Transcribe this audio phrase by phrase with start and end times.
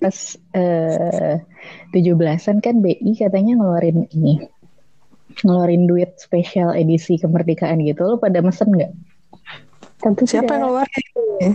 [0.00, 0.16] pas
[0.56, 1.36] eh,
[1.92, 4.40] 17-an kan BI katanya ngeluarin ini.
[5.44, 8.02] Ngeluarin duit spesial edisi kemerdekaan gitu.
[8.02, 8.92] Lo pada mesen nggak?
[10.00, 11.54] Tentu Siapa yang ngeluarin?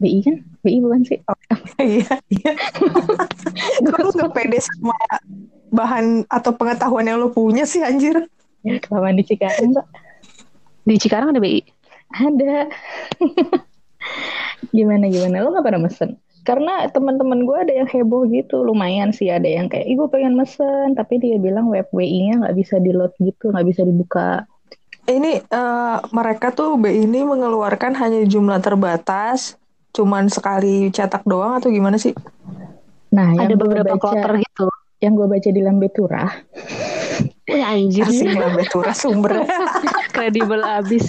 [0.00, 0.36] BI kan?
[0.64, 1.18] BI bukan sih?
[1.28, 1.36] Oh,
[1.82, 2.52] iya, iya.
[3.84, 4.96] Gue gak pede sama
[5.70, 8.16] bahan atau pengetahuan yang lo punya sih anjir.
[8.64, 9.86] Ya, kelamaan di Cikarang, Mbak.
[10.88, 11.60] Di Cikarang ada BI?
[12.16, 12.68] Ada.
[14.76, 15.44] gimana gimana?
[15.44, 16.16] Lo gak pernah mesen?
[16.40, 20.96] Karena teman-teman gue ada yang heboh gitu, lumayan sih ada yang kayak, gue pengen mesen,
[20.96, 24.48] tapi dia bilang web WI-nya nggak bisa di load gitu, nggak bisa dibuka.
[25.04, 29.60] Ini uh, mereka tuh BI ini mengeluarkan hanya jumlah terbatas,
[29.92, 32.16] cuman sekali cetak doang atau gimana sih?
[33.10, 34.70] Nah, ada beberapa baca, kloter gitu.
[35.02, 36.30] Yang gue baca di Lambe Turah.
[37.50, 39.42] Wih anjir sih Lambe Turah sumber.
[40.10, 41.06] Kredibel abis.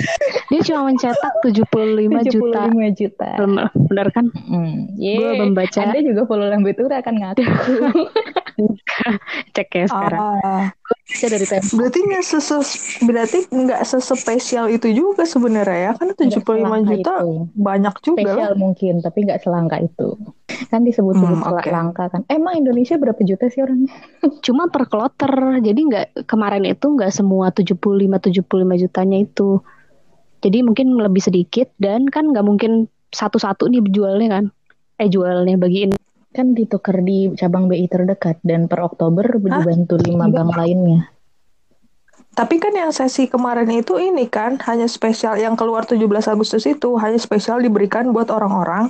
[0.50, 2.62] Dia cuma mencetak 75, 75 juta.
[2.70, 3.30] 75 juta.
[3.92, 4.26] Benar kan?
[4.34, 5.20] Mm, yeah.
[5.20, 5.80] Gue membaca.
[5.82, 7.42] Anda juga follow Lambe Turah kan ngaku.
[9.56, 10.20] Cek ya sekarang.
[10.20, 10.66] Ah.
[11.12, 11.72] Gue dari tempo.
[11.76, 12.68] Berarti nggak seses
[13.04, 15.92] berarti nggak sespesial itu juga sebenarnya ya?
[16.00, 17.30] Kan 75 juta itu.
[17.58, 20.16] banyak juga Spesial mungkin tapi nggak selangka itu.
[20.72, 21.72] Kan disebut-sebut hmm, okay.
[21.72, 22.22] langka kan.
[22.32, 23.92] Emang Indonesia berapa juta sih orangnya?
[24.46, 25.60] Cuma per kloter.
[25.60, 29.60] Jadi nggak kemarin itu nggak semua 75 75 jutanya itu.
[30.42, 34.46] Jadi mungkin lebih sedikit dan kan nggak mungkin satu-satu nih jualnya kan.
[35.02, 35.92] Eh jualnya bagiin
[36.32, 41.12] kan ditukar di cabang BI terdekat dan per Oktober dibantu lima bank lainnya.
[42.32, 46.00] Tapi kan yang sesi kemarin itu ini kan hanya spesial yang keluar 17
[46.32, 48.88] Agustus itu hanya spesial diberikan buat orang-orang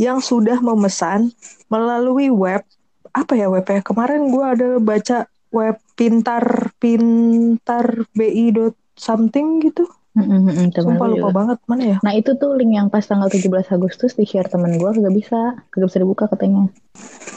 [0.00, 1.28] yang sudah memesan
[1.68, 2.64] melalui web
[3.12, 3.84] apa ya web ya?
[3.84, 9.84] Kemarin gue ada baca web pintar pintar bi dot something gitu
[10.18, 11.36] Mm-hmm, Sumpah lupa juga.
[11.36, 11.96] banget mana ya?
[12.02, 15.54] Nah itu tuh link yang pas tanggal 17 Agustus di share temen gue kagak bisa,
[15.70, 16.66] kagak bisa dibuka katanya.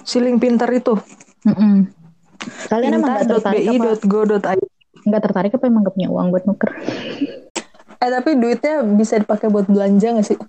[0.02, 0.98] Si link pintar itu?
[1.46, 1.76] Mm-hmm.
[2.74, 4.02] Kalian emang gak tertarik apa?
[5.06, 6.74] Gak tertarik apa emang gak punya uang buat nuker?
[8.02, 10.42] eh tapi duitnya bisa dipakai buat belanja gak sih?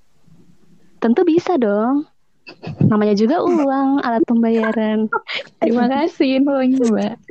[1.04, 2.08] Tentu bisa dong.
[2.80, 5.12] Namanya juga uang, alat pembayaran.
[5.60, 7.14] Terima kasih infonya mbak.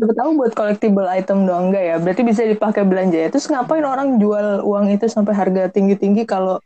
[0.00, 1.96] Udah tahu buat collectible item doang enggak ya?
[2.00, 3.28] Berarti bisa dipakai belanja ya.
[3.28, 6.56] Terus ngapain orang jual uang itu sampai harga tinggi-tinggi kalau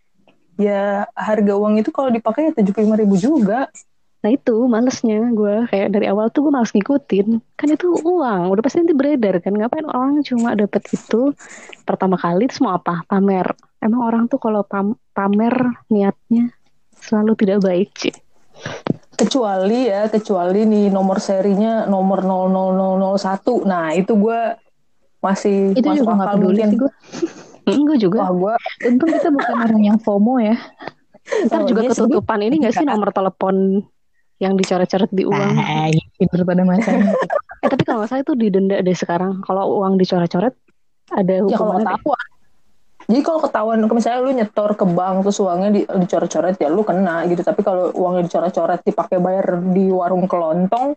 [0.54, 3.66] ya harga uang itu kalau dipakai ya tujuh puluh ribu juga.
[4.24, 8.62] Nah itu malesnya gue kayak dari awal tuh gue males ngikutin kan itu uang udah
[8.64, 11.36] pasti nanti beredar kan ngapain orang cuma dapet itu
[11.84, 13.52] pertama kali semua apa pamer
[13.84, 16.56] emang orang tuh kalau pam pamer niatnya
[16.96, 18.16] selalu tidak baik sih
[19.14, 24.40] kecuali ya kecuali nih nomor serinya nomor 00001 nah itu gue
[25.24, 26.92] masih itu juga gak peduli gue
[27.64, 28.28] Enggak juga.
[28.28, 28.54] Wah, gua...
[28.84, 30.56] Untung kita bukan orang yang FOMO ya.
[31.48, 33.80] Ntar oh, juga iya ketutupan ini gak sih nomor telepon
[34.36, 35.56] yang dicoret-coret di uang?
[35.56, 35.88] Ah,
[36.20, 37.16] pinter pada masanya.
[37.64, 39.40] eh, tapi kalau saya itu didenda deh sekarang.
[39.40, 40.52] Kalau uang dicoret-coret
[41.08, 41.80] ada hukuman.
[41.80, 42.16] Ya kalau
[43.04, 47.28] jadi kalau ketahuan misalnya lu nyetor ke bank terus uangnya di, dicoret-coret ya lu kena
[47.28, 47.44] gitu.
[47.44, 50.96] Tapi kalau uangnya dicoret-coret dipakai bayar di warung kelontong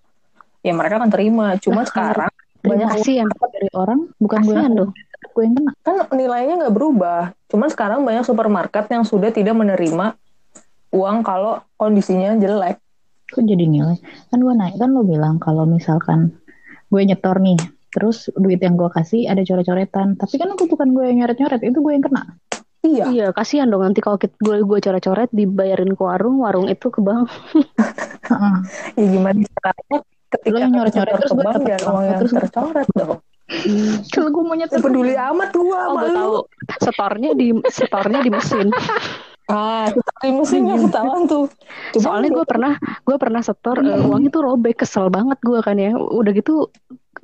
[0.63, 1.59] ya mereka akan terima.
[1.59, 2.31] Cuma nah, sekarang
[2.63, 4.91] banyak kasihan dari orang bukan gue dong.
[5.35, 5.71] Gue yang kena.
[5.83, 7.35] Kan nilainya nggak berubah.
[7.51, 10.15] Cuma sekarang banyak supermarket yang sudah tidak menerima
[10.95, 12.79] uang kalau kondisinya jelek.
[13.27, 13.99] Kok jadi nilai?
[14.31, 16.39] Kan gue naik kan lo bilang kalau misalkan
[16.87, 20.21] gue nyetor nih terus duit yang gue kasih ada coret-coretan.
[20.21, 22.37] Tapi kan aku bukan gue yang nyoret-nyoret itu gue yang kena.
[22.85, 23.05] Iya.
[23.09, 27.25] Iya kasihan dong nanti kalau gue gue coret-coret dibayarin ke warung warung itu ke bank.
[28.99, 29.97] Ya gimana caranya?
[30.27, 33.17] Ketika lo yang nyoret-nyoret terus gue bank ya uang yang terus tercoret dong.
[34.13, 36.35] Kalau gue mau nyetor peduli amat gue oh, gue tahu.
[36.83, 38.69] Setornya di setornya di mesin.
[39.47, 39.87] Ah,
[40.19, 41.47] di mesin nggak ketahuan tuh.
[41.95, 42.73] Coba Soalnya gue pernah,
[43.07, 45.95] gue pernah setor uh, uang itu robek, kesel banget gue kan ya.
[45.95, 46.67] Udah gitu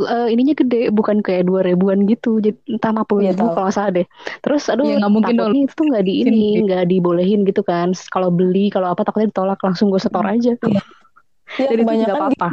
[0.01, 3.91] uh, ininya gede bukan kayak dua ribuan gitu jadi entah lima puluh ribu kalau salah
[3.93, 4.07] deh.
[4.41, 5.53] Terus aduh ya, mungkin dong.
[5.53, 7.93] itu tuh nggak di ini nggak dibolehin gitu kan.
[8.09, 10.55] Kalau beli kalau apa takutnya ditolak langsung gue setor aja.
[10.55, 10.81] Ya.
[11.69, 12.49] Jadi banyak apa apa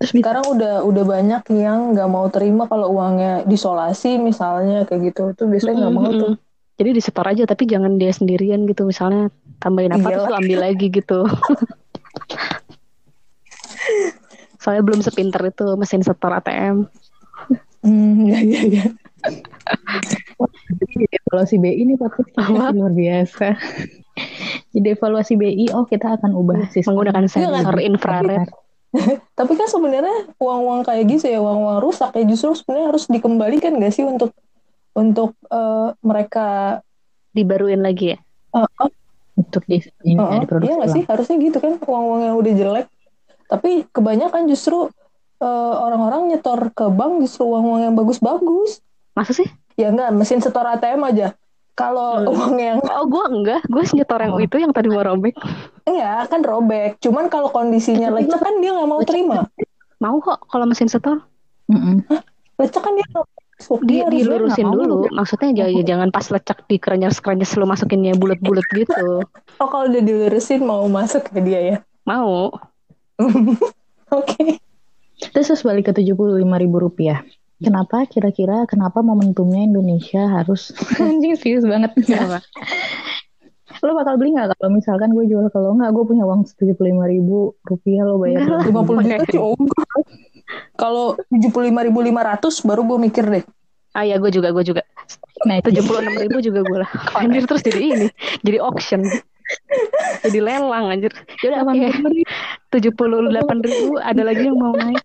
[0.00, 5.36] Terus sekarang udah udah banyak yang nggak mau terima kalau uangnya disolasi misalnya kayak gitu.
[5.36, 6.16] Tuh biasanya nggak mm -hmm.
[6.16, 6.34] mau tuh.
[6.80, 8.88] Jadi disetor aja tapi jangan dia sendirian gitu.
[8.88, 9.28] Misalnya
[9.60, 10.16] tambahin apa Iyalah.
[10.16, 11.28] terus ambil lagi gitu
[14.60, 16.84] Soalnya belum sepinter itu mesin setor ATM.
[17.80, 18.84] Hmm, ya, ya, ya.
[20.70, 22.20] Jadi evaluasi BI ini Pak
[22.76, 23.56] luar biasa.
[24.76, 28.48] Jadi evaluasi BI, oh kita akan ubah sistem menggunakan sensor infrared.
[29.38, 33.94] Tapi kan sebenarnya uang-uang kayak gitu ya, uang-uang rusak ya justru sebenarnya harus dikembalikan gak
[33.94, 34.34] sih untuk
[34.92, 36.80] untuk uh, mereka
[37.30, 38.18] dibaruin lagi ya?
[38.50, 38.90] Uh, uh,
[39.38, 40.28] untuk di, ini oh,
[40.60, 42.86] iya nggak sih harusnya gitu kan uang-uang yang udah jelek
[43.50, 44.86] tapi kebanyakan justru
[45.42, 48.78] uh, orang-orang nyetor ke bank justru uang-uang yang bagus-bagus.
[49.18, 49.48] Masa sih?
[49.74, 51.34] Ya enggak mesin setor ATM aja.
[51.74, 52.30] Kalau hmm.
[52.30, 53.60] uang yang oh gue enggak.
[53.66, 54.40] Gue nyetor yang oh.
[54.44, 55.34] itu yang tadi mau robek.
[55.88, 57.02] Iya kan robek.
[57.02, 59.50] Cuman kalau kondisinya lecek kan dia nggak mau terima.
[60.00, 61.24] mau kok kalau mesin setor.
[61.66, 62.18] Mm -mm.
[62.60, 63.06] lecek kan dia
[63.84, 65.04] dia di, dilurusin dulu.
[65.04, 65.08] juga.
[65.12, 69.24] maksudnya jangan jangan pas lecek di kerenyes kerenyes lu masukinnya bulat-bulat gitu.
[69.60, 71.76] Oh kalau udah dilurusin mau masuk ke dia ya?
[72.08, 72.48] Mau
[74.16, 74.26] oke.
[74.26, 74.56] Okay.
[75.36, 77.20] terus balik ke tujuh puluh lima ribu rupiah.
[77.60, 78.08] Kenapa?
[78.08, 81.92] Kira-kira kenapa momentumnya Indonesia harus anjing serius banget.
[82.00, 82.40] Kenapa?
[83.84, 85.44] Lo bakal beli nggak kalau misalkan gue jual?
[85.52, 88.64] Kalau nggak gue punya uang tujuh puluh lima ribu rupiah lo bayar.
[88.64, 89.24] Lima puluh juta
[90.74, 93.44] kalau tujuh puluh lima ribu lima ratus baru gue mikir deh.
[93.94, 94.82] Ah ya gue juga gue juga.
[95.46, 96.90] Nah tujuh puluh enam ribu juga gue lah.
[97.18, 98.08] Anjir terus jadi ini,
[98.42, 99.04] jadi auction,
[100.26, 101.12] jadi lelang anjir.
[101.40, 101.90] Jadi ya?
[102.70, 105.02] Tujuh puluh delapan ribu ada lagi yang mau naik.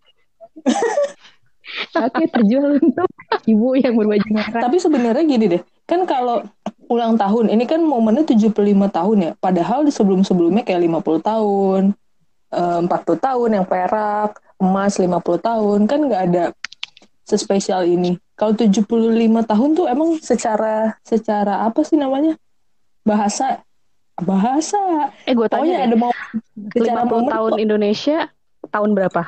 [1.96, 3.10] Oke terjual untuk
[3.50, 4.62] ibu yang berbaju merah.
[4.70, 6.46] Tapi sebenarnya gini deh, kan kalau
[6.88, 8.54] ulang tahun ini kan momennya 75
[8.94, 9.32] tahun ya.
[9.42, 11.82] Padahal di sebelum-sebelumnya kayak 50 tahun,
[12.54, 14.32] 40 eh, tahun yang perak,
[14.62, 15.10] emas 50
[15.42, 16.44] tahun kan nggak ada
[17.26, 18.16] sespesial ini.
[18.38, 18.86] Kalau 75
[19.50, 22.38] tahun tuh emang secara secara apa sih namanya?
[23.02, 23.65] Bahasa
[24.24, 25.12] bahasa.
[25.28, 26.12] Eh gue tanya ya, ada mau
[26.72, 27.60] secara 50 tahun kok.
[27.60, 28.18] Indonesia
[28.72, 29.22] tahun berapa?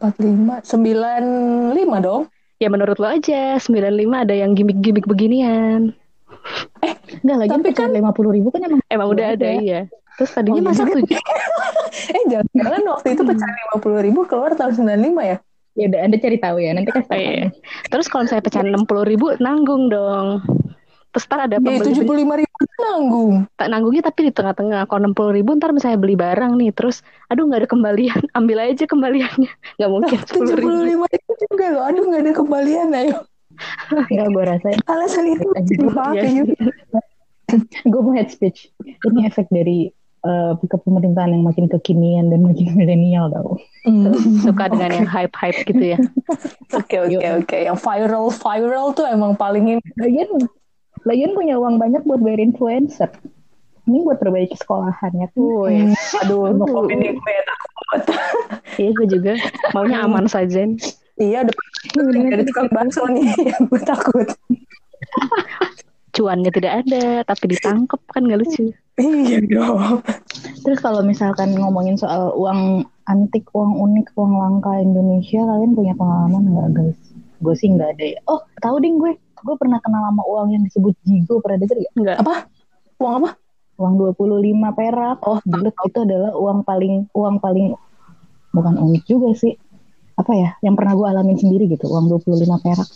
[0.00, 2.22] 45 95 dong.
[2.58, 3.70] Ya menurut lo aja 95
[4.14, 5.94] ada yang gimmick-gimmick beginian.
[6.82, 9.80] Eh, enggak lagi tapi kan 50 ribu kan emang emang udah ada, ada iya.
[10.18, 11.16] Terus tadinya oh, masa tujuh?
[12.16, 15.36] eh jangan waktu itu pecahan lima puluh ribu keluar tahun sembilan lima ya?
[15.72, 17.04] Ya udah Anda cari tahu ya nanti kan.
[17.08, 17.48] Oh, iya.
[17.88, 20.44] Terus kalau saya pecahan enam puluh ribu nanggung dong.
[21.12, 21.92] Terus ntar ada pembeli.
[21.92, 23.34] tujuh puluh lima ribu nanggung.
[23.60, 24.88] Tak nanggungnya tapi di tengah-tengah.
[24.88, 28.58] Kalau enam puluh ribu ntar misalnya beli barang nih, terus aduh nggak ada kembalian, ambil
[28.64, 29.52] aja kembaliannya.
[29.76, 30.18] Nggak mungkin.
[30.32, 31.82] Tujuh puluh lima ribu juga loh.
[31.84, 33.18] Aduh nggak ada kembalian ayo.
[33.92, 34.78] Enggak gue rasain.
[34.88, 36.48] Alasan itu dipakai.
[37.84, 38.72] gue mau head speech.
[38.80, 39.92] Ini efek dari
[40.24, 43.60] uh, kepemerintahan yang makin kekinian dan makin milenial tau.
[43.84, 44.14] Mm.
[44.40, 44.98] Suka dengan okay.
[45.02, 45.98] yang hype-hype gitu ya.
[46.72, 47.56] Oke oke oke.
[47.60, 49.82] Yang viral viral tuh emang paling ini.
[50.00, 50.30] Lagian,
[51.08, 53.10] lagian punya uang banyak buat bayar influencer.
[53.82, 55.66] Ini buat perbaiki sekolahannya tuh.
[55.66, 55.92] Hmm.
[56.22, 58.02] Aduh, mau komen gue takut.
[58.78, 59.32] iya, gue juga.
[59.74, 60.62] Maunya aman saja.
[61.18, 61.52] Iya, ada
[62.46, 63.26] tukang bakso nih.
[63.68, 64.28] gue takut.
[66.14, 68.70] Cuannya tidak ada, tapi ditangkap kan gak lucu.
[69.00, 70.04] Iya dong.
[70.62, 76.52] Terus kalau misalkan ngomongin soal uang antik, uang unik, uang langka Indonesia, kalian punya pengalaman
[76.52, 76.98] nggak guys?
[77.40, 78.04] Gue sih nggak ada.
[78.12, 78.20] Ya.
[78.28, 79.16] Oh, tahu ding gue.
[79.42, 81.38] Gue pernah kenal sama uang yang disebut jigo.
[81.42, 81.90] Pernah denger ya?
[81.98, 82.16] Enggak.
[82.22, 82.34] Apa?
[83.02, 83.30] Uang apa?
[83.78, 85.16] Uang 25 perak.
[85.26, 87.74] Oh, bulat itu adalah uang paling uang paling
[88.54, 89.54] bukan unik juga sih.
[90.16, 90.50] Apa ya?
[90.62, 92.88] Yang pernah gue alamin sendiri gitu, uang 25 perak.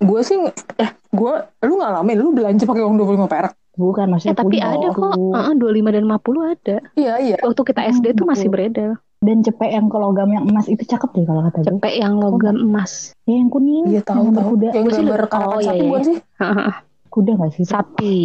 [0.00, 0.36] Gue sih
[0.80, 1.32] eh gue
[1.62, 5.18] lu ngalamin lu belanja pakai uang 25 perak Bukan maksudnya eh, tapi ada kok.
[5.18, 6.76] Uh, 25 dan 50 ada.
[6.94, 7.36] Iya, iya.
[7.42, 9.02] Waktu kita SD tuh masih beredar.
[9.24, 11.68] Dan cepek yang ke logam yang emas itu cakep deh kalau kata gue.
[11.72, 13.16] Cepek yang logam oh, emas.
[13.24, 13.84] Ya yang kuning.
[13.88, 14.48] Iya tahu yang tahu.
[14.52, 14.68] Kuda.
[14.76, 15.98] Yang gambar oh, iya, iya.
[16.04, 16.18] sih?
[17.14, 17.64] Kuda gak sih?
[17.64, 18.20] Sapi.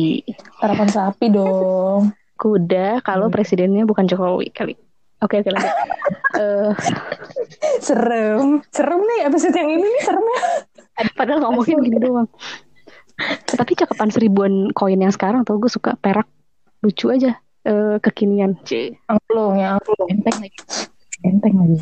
[0.60, 2.12] Harapan sapi dong.
[2.36, 3.36] Kuda kalau hmm.
[3.36, 4.76] presidennya bukan Jokowi kali.
[5.20, 5.72] Oke oke lanjut.
[6.40, 6.72] uh,
[7.86, 10.42] serem, serem nih episode yang ini nih serem ya.
[11.20, 12.28] Padahal ngomongin gini doang.
[13.48, 16.28] Tapi cakapan seribuan koin yang sekarang tuh gue suka perak
[16.80, 17.36] lucu aja
[17.68, 18.56] uh, kekinian.
[18.64, 18.96] C.
[19.10, 20.08] Angklung ya angklung.
[20.08, 20.60] Enteng lagi.
[21.26, 21.80] Enteng lagi.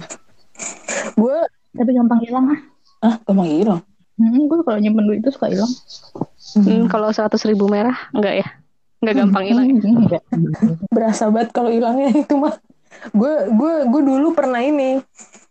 [1.14, 1.38] Gue
[1.78, 2.60] tapi gampang hilang ah.
[3.06, 3.82] Ah gampang hilang.
[4.18, 5.70] Hmm, gue kalau nyimpen duit itu suka hilang.
[6.58, 8.48] Hmm, hmm kalau seratus ribu merah enggak ya?
[9.04, 9.66] Enggak gampang hilang.
[9.70, 9.82] Ya?
[9.86, 10.24] Enggak.
[10.90, 12.58] Berasa banget kalau hilangnya itu mah.
[13.14, 14.98] Gue gue gue dulu pernah ini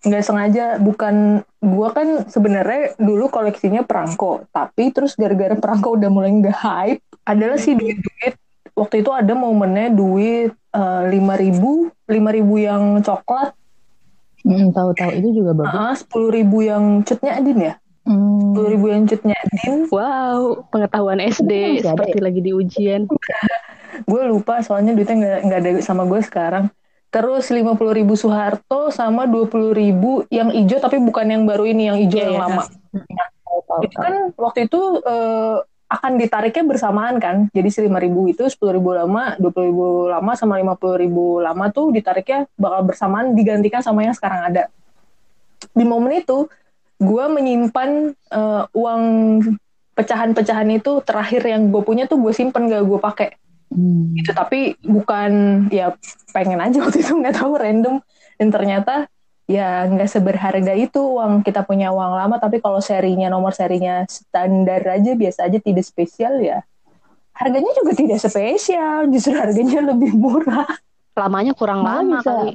[0.06, 6.30] nggak sengaja bukan gue kan sebenarnya dulu koleksinya perangko tapi terus gara-gara perangko udah mulai
[6.30, 8.38] nggak hype adalah sih duit-duit
[8.76, 13.56] waktu itu ada momennya duit eh, lima ribu lima ribu yang coklat
[14.45, 18.52] hmm, tahu-tahu itu juga bagus sepuluh ribu yang cutnya adin ya hmm.
[18.52, 22.23] sepuluh ribu yang cutnya adin wow pengetahuan SD seperti ya?
[22.23, 23.09] lagi di ujian
[24.11, 26.68] gue lupa soalnya duitnya nggak nggak ada sama gue sekarang
[27.16, 31.64] Terus lima puluh ribu Soeharto sama dua puluh ribu yang hijau tapi bukan yang baru
[31.64, 32.45] ini yang hijau yeah, yang yeah.
[32.45, 32.64] lama.
[32.92, 33.28] Nah,
[33.80, 37.37] itu kan waktu itu uh, akan ditariknya bersamaan kan.
[37.55, 40.99] Jadi si lima ribu itu sepuluh ribu lama, dua puluh ribu lama sama lima puluh
[40.99, 44.66] ribu lama tuh ditariknya bakal bersamaan digantikan sama yang sekarang ada.
[45.73, 46.50] Di momen itu
[46.99, 49.02] gue menyimpan uh, uang
[49.97, 53.31] pecahan-pecahan itu terakhir yang gue punya tuh gue simpen gak gue pakai
[53.66, 54.14] Hmm.
[54.14, 55.90] Itu tapi bukan ya
[56.31, 57.99] pengen aja waktu itu nggak tahu random
[58.38, 59.11] dan ternyata
[59.47, 64.83] ya nggak seberharga itu uang kita punya uang lama tapi kalau serinya nomor serinya standar
[64.83, 66.67] aja biasa aja tidak spesial ya
[67.31, 70.67] harganya juga tidak spesial justru harganya lebih murah
[71.15, 72.53] lamanya kurang lama bisa, kali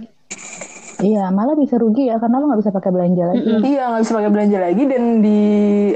[1.02, 3.42] Iya, malah bisa rugi ya karena lo nggak bisa pakai belanja lagi.
[3.42, 3.66] Mm -hmm.
[3.74, 5.42] Iya, nggak bisa pakai belanja lagi dan di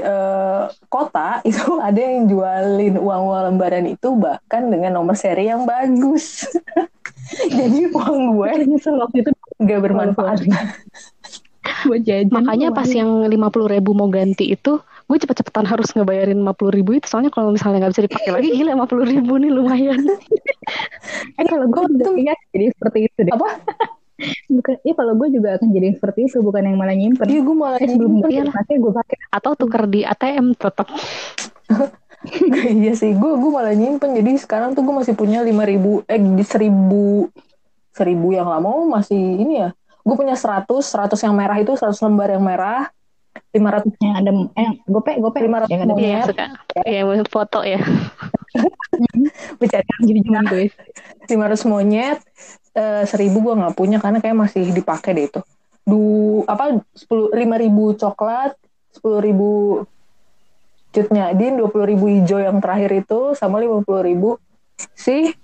[0.02, 6.50] uh, kota itu ada yang jualin uang-uang lembaran itu bahkan dengan nomor seri yang bagus.
[7.58, 9.30] Jadi uang gue nyesel waktu itu
[9.62, 10.38] nggak bermanfaat.
[11.86, 12.30] buat jajan.
[12.30, 16.70] Makanya pas yang lima puluh ribu mau ganti itu, gue cepet-cepetan harus ngebayarin lima puluh
[16.70, 19.98] ribu itu soalnya kalau misalnya nggak bisa dipakai lagi gila lima puluh ribu nih lumayan.
[21.38, 23.34] eh kalau gue udah ingat jadi seperti itu deh.
[23.34, 23.48] Apa?
[24.48, 27.56] bukan iya kalau gue juga akan jadi seperti itu bukan yang malah nyimpen iya gue
[27.56, 30.88] malah eh, sebelum iya pakai gue pakai atau tuker di ATM tetap
[32.82, 34.14] iya sih gue gue malah nyimpen.
[34.16, 37.30] Jadi sekarang tuh gue masih punya lima ribu eh seribu
[37.94, 39.70] seribu yang lama masih ini ya.
[40.06, 42.90] Gue punya seratus seratus yang merah itu seratus lembar yang merah.
[43.52, 46.44] lima ratus yang ada eh gope gope lima ratus yang ada iya, suka
[46.88, 47.80] ya foto ya.
[49.60, 50.72] Bercanda jadi cuma gue.
[51.28, 52.16] lima ratus monyet
[52.72, 55.40] uh, seribu gue nggak punya karena kayak masih dipakai deh itu.
[55.84, 56.00] Du
[56.48, 58.56] apa sepuluh lima ribu coklat
[58.88, 59.48] sepuluh ribu
[60.96, 64.30] cutnya din dua puluh ribu hijau yang terakhir itu sama lima puluh ribu
[64.96, 65.36] si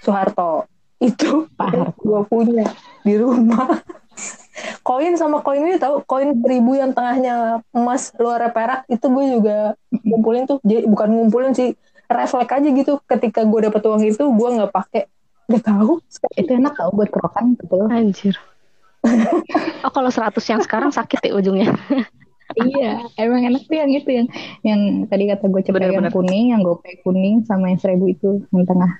[0.00, 0.64] Soeharto
[0.96, 1.44] itu
[2.00, 2.72] gue punya
[3.04, 3.68] di rumah
[4.88, 9.56] koin sama koin ini tahu koin seribu yang tengahnya emas luar perak itu gue juga
[9.92, 11.76] ngumpulin tuh jadi bukan ngumpulin sih
[12.08, 15.04] refleks aja gitu ketika gue dapet uang itu gue nggak pakai
[15.50, 16.00] Gak tahu.
[16.38, 17.76] Itu enak tau buat kerokan gitu.
[17.90, 18.36] Anjir.
[19.84, 21.74] oh kalau 100 yang sekarang sakit ya ujungnya.
[22.56, 24.26] iya, emang enak tuh yang itu yang
[24.66, 28.64] yang tadi kata gue coba yang kuning, yang gope kuning sama yang seribu itu yang
[28.68, 28.92] tengah.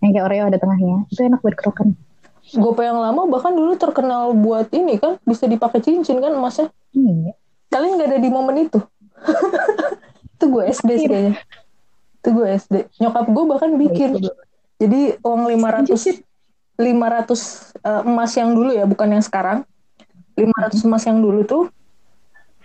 [0.00, 0.96] Yang kayak Oreo ada tengahnya.
[1.12, 1.92] Itu enak buat kerokan.
[2.50, 6.72] Gope yang lama bahkan dulu terkenal buat ini kan bisa dipakai cincin kan emasnya.
[6.96, 7.36] Iya.
[7.70, 8.80] Kalian nggak ada di momen itu.
[10.34, 11.34] itu gue SD sih kayaknya.
[12.24, 12.74] Itu gue SD.
[12.98, 14.10] Nyokap gue bahkan bikin.
[14.80, 16.24] Jadi uang 500
[16.80, 19.68] 500 uh, emas yang dulu ya, bukan yang sekarang.
[20.34, 21.62] 500 emas yang dulu tuh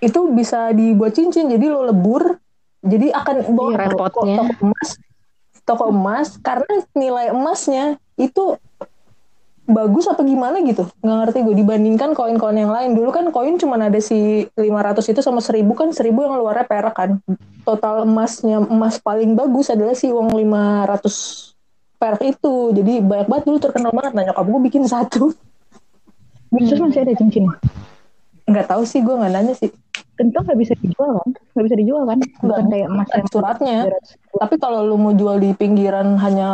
[0.04, 1.48] itu bisa dibuat cincin.
[1.48, 2.40] Jadi lo lebur,
[2.86, 4.90] jadi akan bawa iya, toko, toko emas,
[5.66, 8.62] toko emas karena nilai emasnya itu
[9.66, 13.82] bagus apa gimana gitu nggak ngerti gue dibandingkan koin-koin yang lain dulu kan koin cuma
[13.82, 17.18] ada si 500 itu sama 1000 kan 1000 yang luarnya perak kan.
[17.66, 22.56] Total emasnya emas paling bagus adalah si uang 500 perak itu.
[22.78, 24.14] Jadi banyak banget dulu terkenal banget.
[24.14, 25.34] Nah nyokap gue bikin satu.
[26.54, 27.50] Terus masih ada cincin?
[28.46, 29.74] Nggak tahu sih gue nggak nanya sih
[30.16, 31.30] tentu nggak bisa dijual kan?
[31.56, 32.20] Nggak bisa dijual kan?
[32.44, 33.78] Bukan kayak emas yang suratnya
[34.36, 36.50] tapi kalau lu mau jual di pinggiran hanya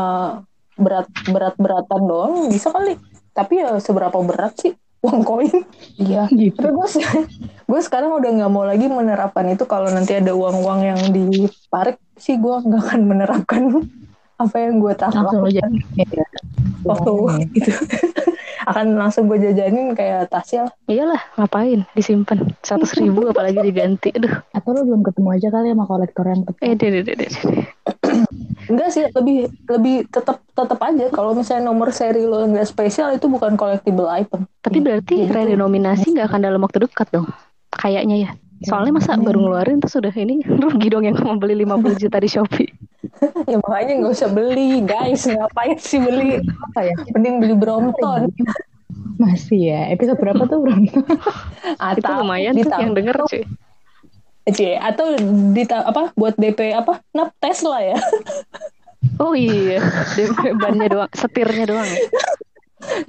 [0.77, 2.98] berat berat beratan doang bisa kali.
[3.32, 5.65] Tapi ya seberapa berat sih uang koin?
[5.98, 6.62] Iya gitu.
[6.62, 6.88] gue
[7.70, 9.65] gue sekarang udah nggak mau lagi menerapkan itu.
[9.65, 13.62] Kalau nanti ada uang uang yang diparik sih gue nggak akan menerapkan
[14.44, 15.65] apa yang gue tahu langsung ya.
[16.82, 17.38] waktu ya.
[17.58, 17.72] itu
[18.68, 22.53] akan langsung gue jajanin kayak Tasya iyalah ngapain disimpan?
[22.62, 24.13] seratus ribu apalagi diganti.
[24.13, 24.41] Aduh.
[24.53, 27.32] Atau lo belum ketemu aja kali sama kolektor yang tepat eh deh deh deh
[28.72, 31.12] enggak sih lebih lebih tetap tetap aja.
[31.12, 34.48] Kalau misalnya nomor seri lo enggak spesial itu bukan collectible item.
[34.63, 37.27] Tapi berarti Jadi redenominasi nggak akan dalam waktu dekat dong
[37.75, 38.32] kayaknya ya.
[38.62, 39.25] Soalnya masa hmm.
[39.25, 42.70] baru ngeluarin tuh sudah ini rugi dong yang mau beli 50 juta di Shopee.
[43.51, 45.30] ya makanya nggak usah beli guys.
[45.30, 46.42] Ngapain sih beli?
[46.42, 46.96] Apa ya?
[47.13, 48.34] Mending beli Brompton.
[49.22, 49.82] Masih ya?
[49.94, 51.06] Episode berapa tuh Brompton?
[52.00, 53.44] Itu lumayan tuh yang denger cuy.
[54.51, 55.13] Cie, atau
[55.54, 57.98] di apa buat DP apa nap Tesla ya?
[59.18, 59.82] Oh iya.
[60.13, 62.00] DP bannya doang setirnya doang ya?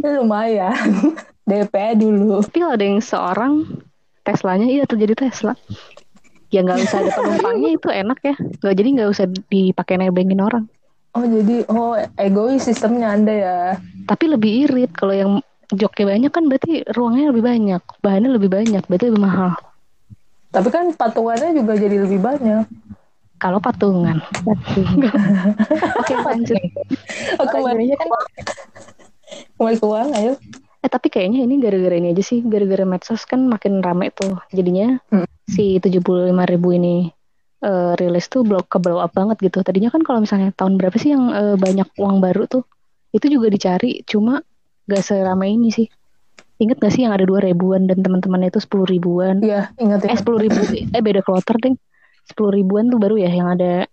[0.01, 0.73] Lumayan.
[1.45, 2.41] DP dulu.
[2.41, 3.69] Tapi ada yang seorang
[4.23, 5.59] Teslanya iya tuh jadi Tesla
[6.53, 8.35] ya nggak usah ada penumpangnya itu enak ya.
[8.37, 10.65] Nggak jadi nggak usah dipakai nebengin orang.
[11.13, 13.57] Oh jadi oh egois sistemnya anda ya.
[14.05, 14.93] Tapi lebih irit.
[14.93, 15.33] Kalau yang
[15.73, 17.83] joknya banyak kan berarti ruangnya lebih banyak.
[18.05, 19.51] Bahannya lebih banyak berarti lebih mahal.
[20.53, 22.65] Tapi kan patungannya juga jadi lebih banyak.
[23.41, 24.21] Kalau patungan.
[25.99, 26.63] Oke lanjut.
[27.41, 28.09] Oke kan
[29.57, 30.33] kembali ke uang ayo
[30.83, 34.35] Eh tapi kayaknya ini gara-gara ini aja sih, gara-gara medsos kan makin rame tuh.
[34.51, 35.27] Jadinya hmm.
[35.47, 36.03] si 75
[36.35, 37.07] ribu ini
[37.63, 39.63] uh, rilis tuh blow ke blow up banget gitu.
[39.63, 42.67] Tadinya kan kalau misalnya tahun berapa sih yang uh, banyak uang baru tuh,
[43.15, 44.43] itu juga dicari, cuma
[44.91, 45.87] gak seramai ini sih.
[46.59, 49.39] Ingat gak sih yang ada dua ribuan dan teman-temannya itu sepuluh ribuan?
[49.39, 51.75] Iya, ingat, Eh sepuluh ribu, eh beda kloter deh.
[52.27, 53.87] Sepuluh ribuan tuh baru ya yang ada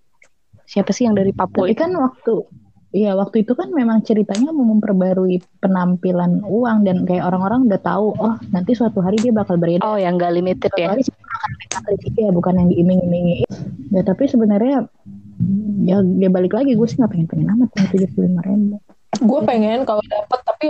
[0.70, 1.66] siapa sih yang dari Papua?
[1.66, 2.46] Tapi kan waktu
[2.90, 8.18] Iya waktu itu kan memang ceritanya mau memperbarui penampilan uang dan kayak orang-orang udah tahu
[8.18, 9.86] oh nanti suatu hari dia bakal beredar.
[9.86, 10.90] Oh yang gak limited suatu ya?
[10.98, 13.46] Hari akan ya bukan yang diiming-imingi.
[13.94, 14.90] Ya tapi sebenarnya
[15.86, 18.78] ya dia balik lagi gue sih nggak pengen pengen amat yang tujuh puluh lima ribu.
[19.22, 20.66] Gue pengen kalau dapat tapi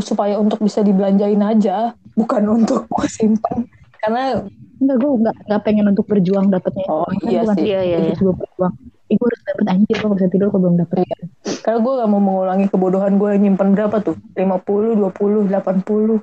[0.00, 3.68] supaya untuk bisa dibelanjain aja bukan untuk gue simpan
[4.00, 4.48] karena
[4.80, 8.16] enggak gue nggak nggak pengen untuk berjuang dapatnya oh kan iya sih iya iya, iya.
[8.16, 8.72] berjuang
[9.10, 11.02] eh, gue harus dapet anjir gue bisa tidur kalau belum dapet.
[11.02, 11.18] Iya.
[11.60, 14.16] karena gue gak mau mengulangi kebodohan gue nyimpan berapa tuh?
[14.38, 16.22] 50, 20, 80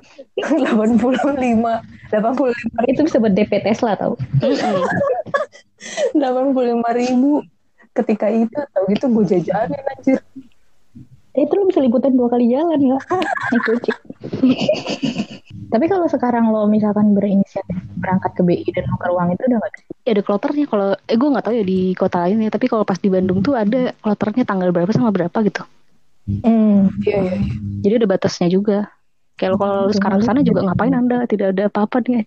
[2.10, 4.16] 85 itu bisa buat DP Tesla tau.
[4.40, 6.16] 85
[7.04, 7.44] ribu
[7.92, 10.18] ketika itu tau gitu gue jajanin anjir.
[11.38, 12.98] Eh, itu lo bisa liputan dua kali jalan ya.
[13.52, 14.00] Naik kucing
[15.68, 19.72] tapi kalau sekarang lo misalkan berinisiatif berangkat ke BI dan nuker uang itu udah nggak
[19.76, 19.84] bisa?
[20.08, 22.50] Ya ada kloternya kalau eh gue nggak tahu ya di kota lain ya.
[22.50, 25.62] Tapi kalau pas di Bandung tuh ada kloternya tanggal berapa sama berapa gitu.
[26.28, 27.36] Hmm, iya iya.
[27.84, 28.88] Jadi ada batasnya juga.
[29.38, 31.28] Kayak kalau hmm, sekarang sana juga ngapain anda?
[31.28, 32.26] Tidak ada apa-apa nih.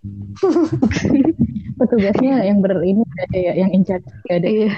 [1.82, 4.48] Petugasnya yang ber ini ada ya, yang in charge ada.
[4.48, 4.78] Iya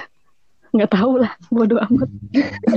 [0.73, 2.09] nggak tahu lah bodoh amat.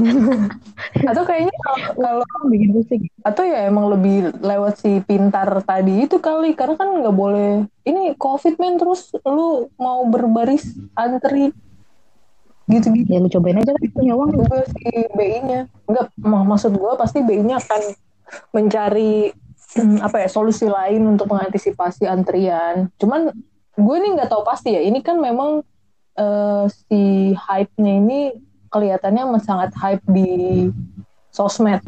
[1.10, 1.54] Atau kayaknya
[1.96, 6.52] kalau bikin pusing atau ya emang lebih lewat si pintar tadi itu kali.
[6.52, 11.56] Karena kan nggak boleh ini covid men terus lu mau berbaris antri
[12.66, 14.30] gitu gitu ya lu cobain aja kan punya uang.
[14.36, 17.82] Juga si BI-nya enggak maksud gue pasti BI-nya akan
[18.52, 19.32] mencari
[20.04, 22.92] apa ya solusi lain untuk mengantisipasi antrian.
[23.00, 23.32] Cuman
[23.76, 25.64] gue nih nggak tahu pasti ya ini kan memang
[26.16, 28.20] uh, si hype-nya ini
[28.72, 30.68] kelihatannya sangat hype di
[31.30, 31.80] sosmed.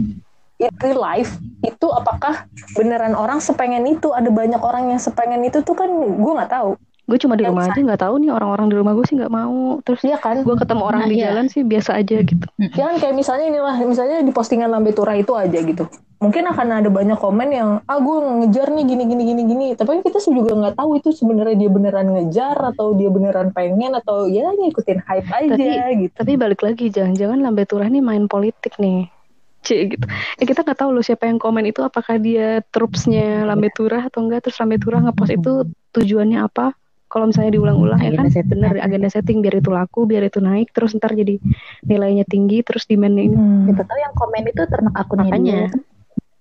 [0.58, 4.10] In real life itu apakah beneran orang sepengen itu?
[4.10, 6.74] Ada banyak orang yang sepengen itu tuh kan gue nggak tahu.
[7.08, 9.80] Gue cuma di rumah aja nggak tahu nih orang-orang di rumah gue sih nggak mau.
[9.80, 11.32] Terus ya kan, gue ketemu orang nah, di iya.
[11.32, 12.46] jalan sih biasa aja gitu.
[12.60, 15.88] Ya kan kayak misalnya inilah, misalnya di postingan Lambe Tura itu aja gitu.
[16.20, 19.66] Mungkin akan ada banyak komen yang ah gue ngejar nih gini gini gini gini.
[19.72, 23.96] Tapi kan kita juga nggak tahu itu sebenarnya dia beneran ngejar atau dia beneran pengen
[23.96, 26.12] atau ya ngikutin hype aja tapi, gitu.
[26.12, 29.08] tapi balik lagi jangan-jangan Lambe Turah nih main politik nih.
[29.64, 30.04] C gitu.
[30.36, 34.28] Eh kita nggak tahu loh siapa yang komen itu apakah dia trupsnya Lambe Turah atau
[34.28, 35.64] enggak terus Lambe Turah ngepost itu
[35.96, 36.76] tujuannya apa
[37.08, 40.92] kalau misalnya diulang-ulang ya kan bener agenda setting biar itu laku biar itu naik terus
[40.94, 41.40] ntar jadi
[41.88, 43.64] nilainya tinggi terus demandnya ini hmm.
[43.68, 45.60] siapa tahu yang komen itu ternak akunnya makanya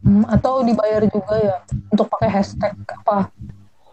[0.07, 1.55] Hmm, atau dibayar juga ya
[1.89, 3.33] untuk pakai hashtag apa?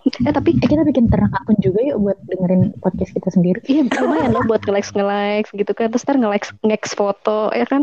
[0.04, 3.58] Eh tapi eh, kita bikin ternak akun juga yuk buat dengerin podcast kita sendiri.
[3.64, 5.88] Iya lumayan loh buat nge-like nge-like gitu kan.
[5.88, 7.82] Terus ntar nge-like nge foto ya kan.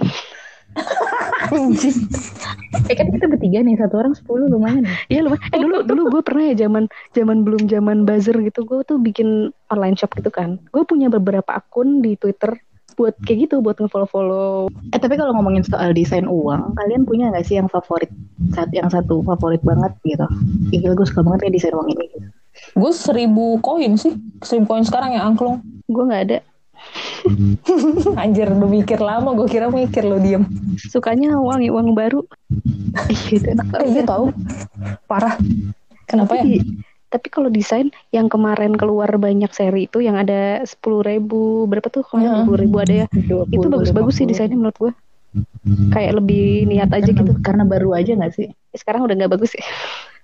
[2.90, 5.44] Eh kan kita bertiga nih satu orang sepuluh lumayan Iya lumayan.
[5.52, 9.52] Eh dulu dulu gue pernah ya zaman zaman belum zaman buzzer gitu gue tuh bikin
[9.68, 10.58] online shop gitu kan.
[10.72, 12.56] Gue punya beberapa akun di Twitter
[13.00, 14.72] buat kayak gitu buat ngefollow-follow.
[14.92, 18.12] Eh tapi kalau ngomongin soal desain uang, kalian punya nggak sih yang favorit
[18.52, 20.28] saat yang satu favorit banget gitu?
[20.76, 22.06] Iya gue suka banget ya desain uang ini.
[22.12, 22.28] Gitu.
[22.78, 25.64] Gue seribu koin sih, seribu koin sekarang ya angklung.
[25.88, 26.38] Gue nggak ada.
[28.22, 30.46] Anjir udah mikir lama gue kira mikir lo diem.
[30.78, 32.22] Sukanya uang uang baru.
[33.32, 34.26] Iya enak eh, Iya tau.
[35.08, 35.40] Parah.
[36.06, 36.60] Kenapa ya?
[37.12, 42.08] tapi kalau desain yang kemarin keluar banyak seri itu yang ada sepuluh ribu berapa tuh?
[42.08, 42.40] Kalau iya.
[42.40, 43.08] sepuluh ribu ada ya?
[43.12, 44.92] 20, itu bagus-bagus sih desainnya menurut gue
[45.92, 47.44] kayak lebih niat aja karena, gitu.
[47.44, 48.48] karena baru aja nggak sih?
[48.72, 49.64] Sekarang udah nggak bagus sih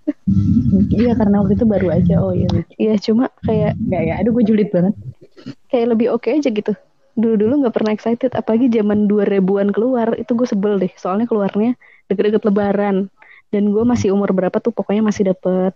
[1.03, 2.15] iya karena waktu itu baru aja.
[2.23, 2.47] Oh iya
[2.79, 4.95] iya cuma kayak nggak ya aduh gue julid banget.
[5.67, 6.73] kayak lebih oke okay aja gitu
[7.17, 11.73] dulu-dulu nggak pernah excited apalagi zaman dua ribuan keluar itu gue sebel deh soalnya keluarnya
[12.07, 13.09] deket-deket lebaran.
[13.47, 15.71] Dan gue masih umur berapa tuh pokoknya masih dapet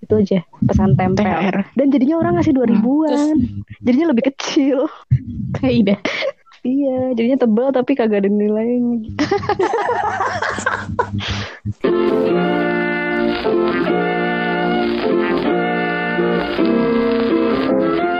[0.00, 1.28] itu aja pesan tempel.
[1.28, 1.60] TR.
[1.76, 2.72] dan jadinya orang ngasih dua hmm.
[2.72, 3.36] ribuan
[3.84, 4.88] jadinya lebih kecil.
[5.60, 6.00] Kayak
[6.64, 9.16] iya jadinya tebal tapi kagak ada nilainya